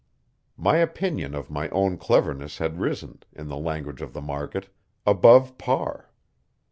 [0.57, 4.65] My opinion of my own cleverness had risen, in the language of the market,
[5.05, 6.09] "above par."